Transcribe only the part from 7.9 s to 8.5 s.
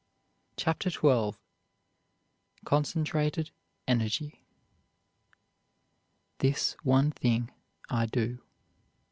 do.